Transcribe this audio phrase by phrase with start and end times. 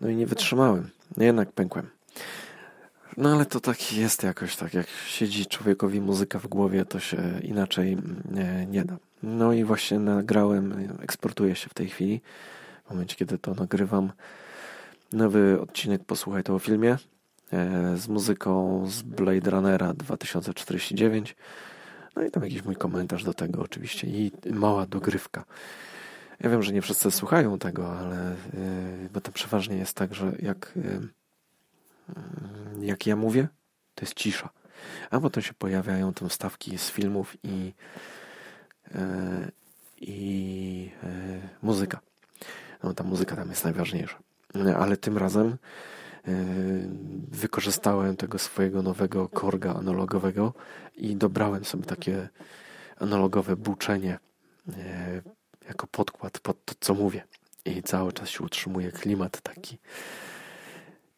[0.00, 0.90] No i nie wytrzymałem.
[1.16, 1.90] No jednak pękłem.
[3.16, 7.40] No ale to tak jest jakoś tak, jak siedzi człowiekowi muzyka w głowie, to się
[7.42, 7.96] inaczej
[8.30, 8.96] nie, nie da.
[9.22, 12.20] No i właśnie nagrałem, eksportuję się w tej chwili,
[12.86, 14.12] w momencie kiedy to nagrywam,
[15.12, 16.96] nowy odcinek Posłuchaj to o filmie
[17.52, 21.36] e, z muzyką z Blade Runnera 2049.
[22.16, 25.44] No i tam jakiś mój komentarz do tego oczywiście i mała dogrywka.
[26.40, 28.36] Ja wiem, że nie wszyscy słuchają tego, ale e,
[29.12, 31.00] bo to przeważnie jest tak, że jak e,
[32.80, 33.48] jak ja mówię,
[33.94, 34.48] to jest cisza.
[35.10, 37.72] A potem się pojawiają tam wstawki z filmów i,
[38.94, 39.50] e,
[40.00, 40.90] i
[41.62, 42.00] muzyka.
[42.82, 44.18] No ta muzyka tam jest najważniejsza.
[44.78, 45.56] Ale tym razem
[47.28, 50.54] wykorzystałem tego swojego nowego korga analogowego
[50.96, 52.28] i dobrałem sobie takie
[52.98, 54.18] analogowe buczenie
[55.68, 57.24] jako podkład pod to, co mówię.
[57.64, 59.78] I cały czas się utrzymuje klimat taki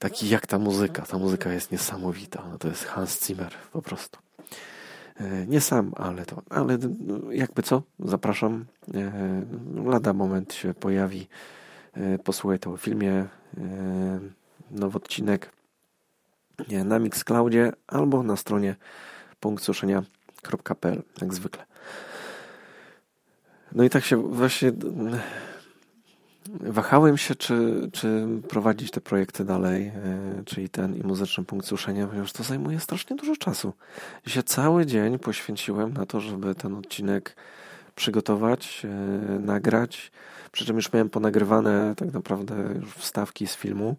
[0.04, 1.02] taki jak ta muzyka.
[1.02, 2.44] Ta muzyka jest niesamowita.
[2.50, 4.18] No to jest Hans Zimmer po prostu.
[5.16, 8.64] E, nie sam, ale to, ale no, jakby co, zapraszam.
[8.94, 9.42] E,
[9.84, 11.28] lada moment się pojawi.
[11.94, 13.26] E, posłuchaj to o filmie.
[14.70, 15.50] Nowy odcinek
[16.84, 18.76] na Mixcloudzie albo na stronie
[19.40, 21.64] punktsuszenia.pl jak zwykle.
[23.74, 24.72] No i tak się właśnie
[26.60, 29.92] Wahałem się, czy, czy prowadzić te projekty dalej, e,
[30.44, 33.72] czyli ten i muzyczny punkt suszenia, ponieważ to zajmuje strasznie dużo czasu.
[34.26, 37.36] I się cały dzień poświęciłem na to, żeby ten odcinek
[37.94, 38.88] przygotować, e,
[39.38, 40.12] nagrać.
[40.52, 42.54] Przy czym już miałem ponagrywane tak naprawdę
[42.96, 43.96] wstawki z filmu.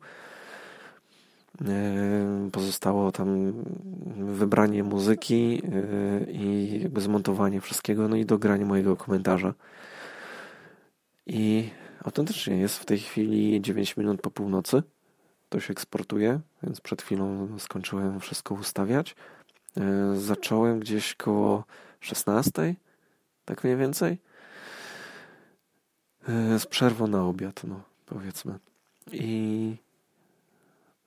[1.61, 3.53] E, pozostało tam
[4.16, 5.61] wybranie muzyki
[6.28, 9.53] i jakby zmontowanie wszystkiego, no i dogranie mojego komentarza.
[11.28, 11.70] I
[12.06, 14.83] Autentycznie jest w tej chwili 9 minut po północy.
[15.50, 19.16] To się eksportuje, więc przed chwilą skończyłem wszystko ustawiać.
[19.78, 21.66] E, zacząłem gdzieś koło
[21.99, 22.76] 16,
[23.45, 24.17] tak mniej więcej.
[26.27, 28.60] E, z przerwą na obiad, no powiedzmy.
[29.11, 29.76] I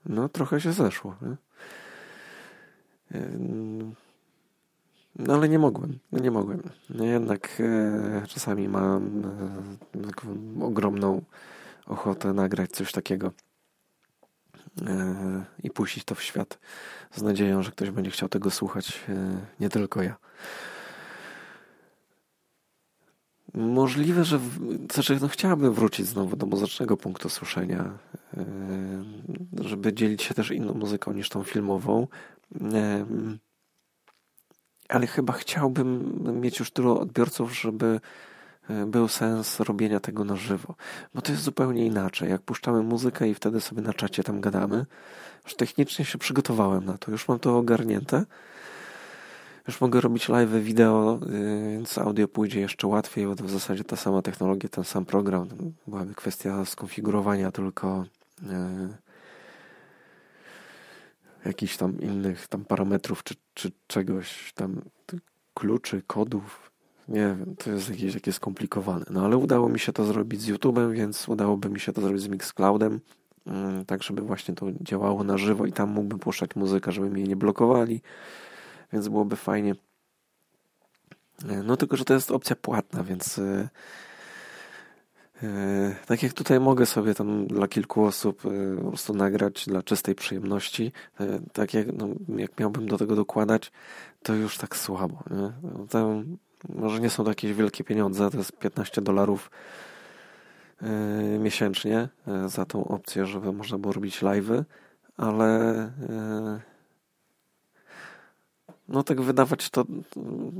[0.07, 1.17] no trochę się zeszło.
[1.23, 1.37] Nie?
[5.19, 6.63] No ale nie mogłem, nie mogłem.
[6.91, 9.23] Jednak e, czasami mam
[9.95, 10.29] e, taką
[10.63, 11.23] ogromną
[11.87, 13.33] ochotę nagrać coś takiego
[14.87, 16.59] e, i puścić to w świat
[17.15, 20.17] z nadzieją, że ktoś będzie chciał tego słuchać, e, nie tylko ja.
[23.59, 24.41] Możliwe, że
[24.93, 27.99] znaczy, no, chciałabym wrócić znowu do muzycznego punktu słyszenia,
[28.37, 28.45] e,
[29.61, 32.07] żeby dzielić się też inną muzyką niż tą filmową.
[32.73, 33.07] E,
[34.89, 38.01] ale chyba chciałbym mieć już tylu odbiorców, żeby
[38.69, 40.75] e, był sens robienia tego na żywo.
[41.15, 42.31] Bo to jest zupełnie inaczej.
[42.31, 44.87] Jak puszczamy muzykę i wtedy sobie na czacie tam gadamy,
[45.45, 48.25] już technicznie się przygotowałem na to, już mam to ogarnięte.
[49.69, 53.85] Już mogę robić live wideo, y, więc audio pójdzie jeszcze łatwiej, bo to w zasadzie
[53.85, 55.49] ta sama technologia, ten sam program.
[55.87, 58.05] Byłaby kwestia skonfigurowania tylko
[58.51, 58.89] e,
[61.45, 64.81] jakichś tam innych tam parametrów czy, czy czegoś tam,
[65.55, 66.71] kluczy, kodów.
[67.09, 69.05] Nie wiem, to jest jakieś takie skomplikowane.
[69.11, 72.23] No ale udało mi się to zrobić z YouTube'em, więc udałoby mi się to zrobić
[72.23, 73.01] z Mixcloudem,
[73.87, 77.37] tak żeby właśnie to działało na żywo i tam mógłbym puszczać muzykę, żeby mnie nie
[77.37, 78.01] blokowali,
[78.93, 79.75] więc byłoby fajnie.
[81.65, 83.69] No tylko, że to jest opcja płatna, więc y,
[85.43, 89.83] E, tak jak tutaj mogę sobie tam dla kilku osób e, po prostu nagrać dla
[89.83, 93.73] czystej przyjemności, e, tak jak, no, jak miałbym do tego dokładać,
[94.23, 95.23] to już tak słabo.
[95.31, 95.53] Nie?
[95.63, 96.23] No, to
[96.69, 99.51] może nie są to jakieś wielkie pieniądze, to jest 15 dolarów
[101.39, 102.09] miesięcznie
[102.47, 104.65] za tą opcję, żeby można było robić live'y,
[105.17, 105.93] ale
[108.89, 109.85] no tak wydawać to,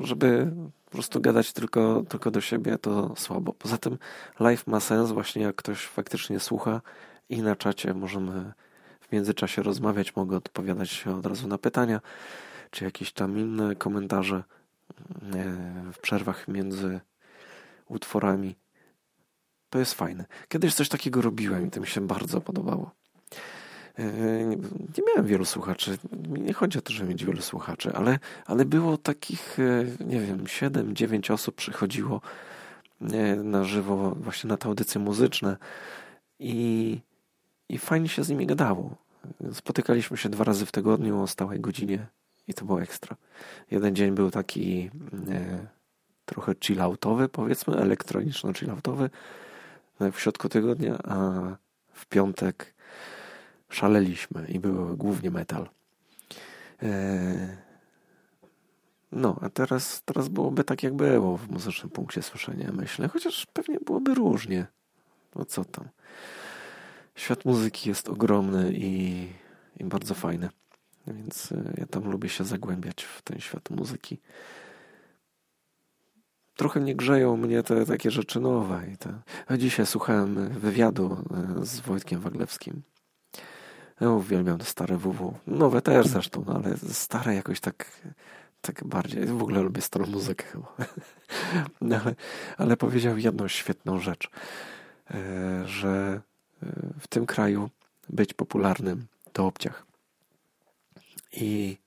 [0.01, 0.53] żeby
[0.85, 3.53] po prostu gadać tylko, tylko do siebie, to słabo.
[3.53, 3.99] Poza tym
[4.41, 6.81] live ma sens właśnie jak ktoś faktycznie słucha
[7.29, 8.53] i na czacie możemy
[9.01, 12.01] w międzyczasie rozmawiać, mogę odpowiadać od razu na pytania,
[12.71, 14.45] czy jakieś tam inne komentarze e,
[15.93, 17.01] w przerwach między
[17.89, 18.57] utworami.
[19.71, 20.25] To jest fajne.
[20.49, 22.91] Kiedyś coś takiego robiłem i to mi się bardzo podobało.
[23.99, 24.45] E,
[24.97, 25.99] nie miałem wielu słuchaczy.
[26.29, 30.45] Nie chodzi o to, żeby mieć wielu słuchaczy, ale, ale było takich, e, nie wiem,
[30.45, 32.21] 7-9 osób przychodziło
[33.45, 35.57] na żywo właśnie na te audycje muzyczne
[36.39, 36.99] i,
[37.69, 38.97] i fajnie się z nimi gadało.
[39.53, 42.07] Spotykaliśmy się dwa razy w tygodniu o stałej godzinie
[42.49, 43.17] i to było ekstra.
[43.71, 44.91] Jeden dzień był taki
[45.31, 45.67] e,
[46.25, 49.11] trochę chilloutowy, powiedzmy, elektroniczno-chilloutowy
[50.13, 51.41] w środku tygodnia, a
[51.93, 52.75] w piątek
[53.71, 55.69] szaleliśmy i były głównie metal.
[59.13, 63.81] No, a teraz, teraz byłoby tak, jak było w muzycznym punkcie słyszenia, myślę, chociaż pewnie
[63.81, 64.67] byłoby różnie.
[65.37, 65.89] No co tam.
[67.15, 69.27] Świat muzyki jest ogromny i,
[69.77, 70.49] i bardzo fajny,
[71.07, 74.19] więc ja tam lubię się zagłębiać w ten świat muzyki
[76.59, 78.83] trochę nie grzeją mnie te takie rzeczy nowe.
[78.95, 79.21] I te...
[79.59, 81.25] Dzisiaj słuchałem wywiadu
[81.61, 82.83] e, z Wojtkiem Waglewskim.
[84.01, 85.35] Ja uwielbiam te stare WW.
[85.47, 88.03] Nowe też zresztą, no ale stare jakoś tak,
[88.61, 89.27] tak bardziej.
[89.27, 90.75] W ogóle lubię starą muzykę chyba.
[91.81, 92.15] No ale,
[92.57, 94.31] ale powiedział jedną świetną rzecz,
[95.11, 96.21] e, że
[96.63, 96.67] e,
[97.01, 97.71] w tym kraju
[98.09, 99.87] być popularnym to obciach.
[101.33, 101.79] I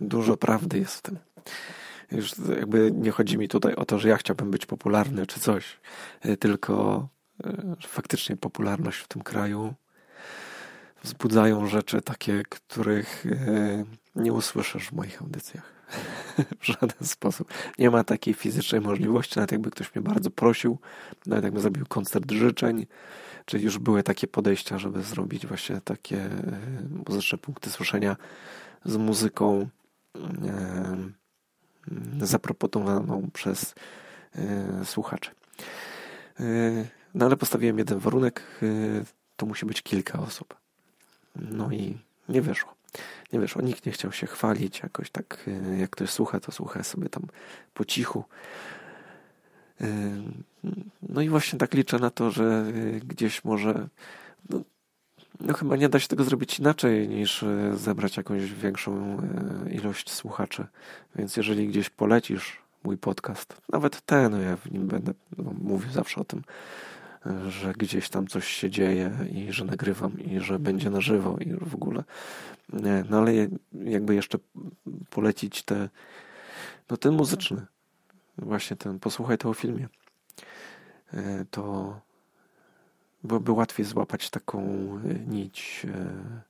[0.00, 1.18] dużo prawdy jest w tym.
[2.12, 5.80] Już jakby nie chodzi mi tutaj o to, że ja chciałbym być popularny czy coś,
[6.20, 7.08] e, tylko
[7.88, 9.74] faktycznie popularność w tym kraju
[11.02, 15.80] wzbudzają rzeczy takie, których e, nie usłyszysz w moich audycjach.
[16.60, 17.52] w żaden sposób.
[17.78, 20.78] Nie ma takiej fizycznej możliwości, nawet jakby ktoś mnie bardzo prosił,
[21.26, 22.86] nawet jakby zrobił koncert życzeń,
[23.44, 26.28] czy już były takie podejścia, żeby zrobić właśnie takie
[27.08, 28.16] muzyczne punkty słyszenia
[28.84, 29.68] z muzyką
[32.20, 33.74] zaproponowaną przez
[34.34, 35.30] e, słuchaczy.
[36.40, 36.44] E,
[37.14, 38.66] no ale postawiłem jeden warunek, e,
[39.36, 40.54] to musi być kilka osób.
[41.50, 41.98] No i
[42.28, 42.74] nie wyszło.
[43.32, 43.62] Nie wyszło.
[43.62, 47.22] Nikt nie chciał się chwalić jakoś tak, jak ktoś słucha, to słucha sobie tam
[47.74, 48.24] po cichu.
[51.08, 52.64] No i właśnie tak liczę na to, że
[53.06, 53.88] gdzieś może
[54.50, 54.60] no,
[55.40, 59.18] no chyba nie da się tego zrobić inaczej niż e, zebrać jakąś większą
[59.66, 60.66] e, ilość słuchaczy.
[61.16, 66.20] Więc jeżeli gdzieś polecisz mój podcast, nawet ten, ja w nim będę no, mówił zawsze
[66.20, 66.42] o tym, e,
[67.48, 71.52] że gdzieś tam coś się dzieje i że nagrywam i że będzie na żywo i
[71.52, 72.04] w ogóle.
[73.10, 73.32] No ale
[73.72, 74.38] jakby jeszcze
[75.10, 75.88] polecić te,
[76.90, 77.66] no ten muzyczny,
[78.38, 79.88] właśnie ten, posłuchaj tego filmie,
[81.50, 81.94] to
[83.24, 86.42] byłoby łatwiej złapać taką e, nić e,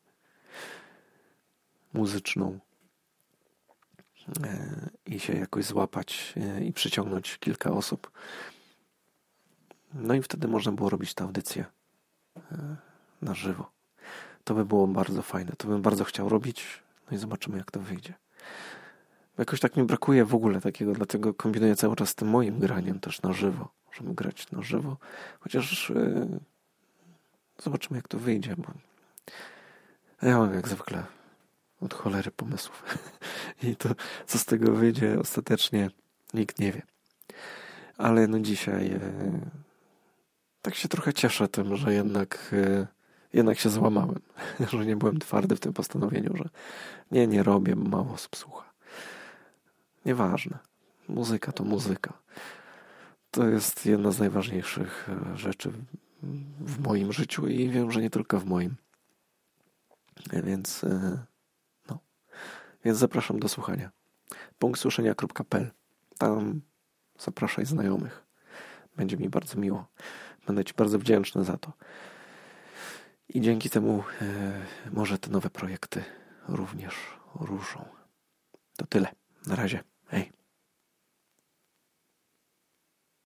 [1.93, 2.59] muzyczną
[4.45, 6.35] e, i się jakoś złapać
[6.65, 8.11] i przyciągnąć kilka osób.
[9.95, 11.65] No i wtedy można było robić tę audycję
[13.23, 13.71] na żywo.
[14.45, 15.53] To by było bardzo fajne.
[15.59, 16.83] To bym bardzo chciał robić.
[17.11, 18.15] No i zobaczymy, jak to wyjdzie.
[19.39, 23.01] Jakoś tak mi brakuje w ogóle takiego, dlatego kombinuję cały czas z tym moim graniem
[23.01, 24.97] też na żywo, żeby grać na żywo.
[25.41, 25.93] Chociaż
[27.63, 28.73] Zobaczymy, jak to wyjdzie, bo
[30.23, 31.05] ja mam jak zwykle
[31.81, 32.85] od cholery pomysłów.
[33.63, 33.89] I to,
[34.27, 35.91] co z tego wyjdzie ostatecznie,
[36.35, 36.83] nikt nie wie.
[37.99, 39.01] Ale no dzisiaj e,
[40.63, 42.87] tak się trochę cieszę tym, że jednak, e,
[43.33, 44.21] jednak się złamałem.
[44.73, 46.49] że nie byłem twardy w tym postanowieniu, że
[47.11, 48.73] nie, nie robię, mało osób słucha.
[50.05, 50.59] Nieważne.
[51.09, 52.13] Muzyka to muzyka.
[53.31, 55.73] To jest jedna z najważniejszych e, rzeczy
[56.61, 58.77] w moim życiu i wiem, że nie tylko w moim.
[60.33, 61.19] Więc e,
[61.91, 61.99] no.
[62.85, 63.91] Więc zapraszam do słuchania.
[64.59, 65.71] punktsłyszenia.pl
[66.19, 66.61] Tam
[67.19, 68.23] zapraszaj znajomych.
[68.97, 69.87] Będzie mi bardzo miło.
[70.47, 71.73] Będę Ci bardzo wdzięczny za to.
[73.29, 74.53] I dzięki temu e,
[74.93, 76.05] może te nowe projekty
[76.49, 76.95] również
[77.35, 77.85] ruszą.
[78.77, 79.09] To tyle.
[79.47, 79.81] Na razie.
[80.07, 80.40] Hej.